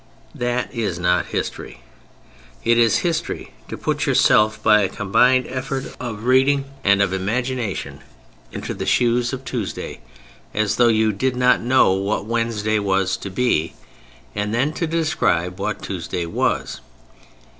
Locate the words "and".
6.83-7.03, 14.33-14.55